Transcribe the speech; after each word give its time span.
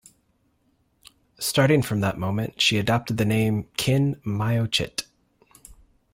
Starting 1.39 1.83
from 1.83 1.99
that 1.99 2.17
moment, 2.17 2.59
she 2.59 2.79
adopted 2.79 3.17
the 3.17 3.23
name, 3.23 3.65
Khin 3.77 4.19
Myo 4.25 4.65
Chit. 4.65 5.05